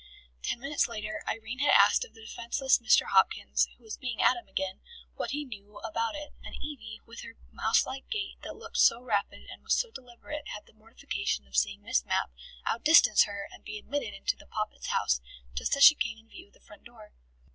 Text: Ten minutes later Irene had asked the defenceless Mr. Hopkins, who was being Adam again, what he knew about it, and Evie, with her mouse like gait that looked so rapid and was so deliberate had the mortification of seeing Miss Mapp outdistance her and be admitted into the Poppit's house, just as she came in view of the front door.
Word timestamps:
Ten 0.41 0.59
minutes 0.59 0.87
later 0.87 1.21
Irene 1.27 1.59
had 1.59 1.69
asked 1.75 2.01
the 2.01 2.09
defenceless 2.09 2.79
Mr. 2.79 3.05
Hopkins, 3.09 3.67
who 3.77 3.83
was 3.83 3.97
being 3.97 4.19
Adam 4.19 4.47
again, 4.47 4.79
what 5.13 5.29
he 5.29 5.45
knew 5.45 5.77
about 5.83 6.15
it, 6.15 6.33
and 6.43 6.55
Evie, 6.55 7.01
with 7.05 7.21
her 7.21 7.35
mouse 7.51 7.85
like 7.85 8.09
gait 8.09 8.37
that 8.41 8.55
looked 8.55 8.77
so 8.79 8.99
rapid 8.99 9.43
and 9.47 9.61
was 9.61 9.75
so 9.79 9.91
deliberate 9.91 10.47
had 10.47 10.65
the 10.65 10.73
mortification 10.73 11.45
of 11.45 11.55
seeing 11.55 11.83
Miss 11.83 12.03
Mapp 12.03 12.31
outdistance 12.65 13.25
her 13.25 13.47
and 13.51 13.63
be 13.63 13.77
admitted 13.77 14.15
into 14.15 14.35
the 14.35 14.47
Poppit's 14.47 14.87
house, 14.87 15.21
just 15.53 15.75
as 15.75 15.83
she 15.83 15.93
came 15.93 16.17
in 16.17 16.27
view 16.29 16.47
of 16.47 16.53
the 16.55 16.59
front 16.61 16.83
door. 16.83 17.13